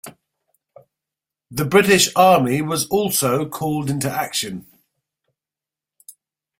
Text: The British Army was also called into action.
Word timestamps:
The 1.51 1.63
British 1.63 2.09
Army 2.15 2.63
was 2.63 2.87
also 2.87 3.47
called 3.47 3.87
into 3.87 4.09
action. 4.09 4.65